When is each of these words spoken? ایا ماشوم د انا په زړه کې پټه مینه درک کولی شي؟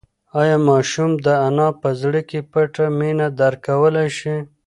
ایا 0.41 0.57
ماشوم 0.69 1.11
د 1.25 1.27
انا 1.47 1.67
په 1.81 1.89
زړه 2.01 2.21
کې 2.29 2.39
پټه 2.51 2.85
مینه 2.99 3.27
درک 3.39 3.59
کولی 3.67 4.07
شي؟ 4.17 4.35